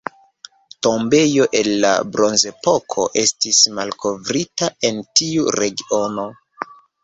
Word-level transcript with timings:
Tombejo 0.87 1.45
el 1.59 1.69
la 1.83 1.91
Bronzepoko 2.15 3.07
estis 3.27 3.61
malkovrita 3.77 4.73
en 4.93 5.01
tiu 5.23 5.57
regiono. 5.61 6.31